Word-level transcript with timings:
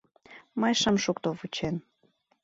Мый 0.59 0.73
шым 0.81 0.95
шукто 1.03 1.29
вучен: 1.37 1.75